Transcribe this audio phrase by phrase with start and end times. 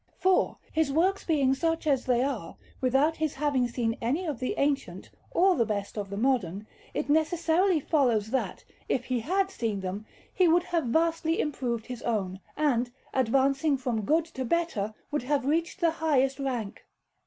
[0.17, 4.55] For, his works being such as they are without his having seen any of the
[4.57, 9.81] ancient or the best of the modern, it necessarily follows that, if he had seen
[9.81, 15.21] them, he would have vastly improved his own, and, advancing from good to better, would
[15.21, 16.83] have reached the highest rank.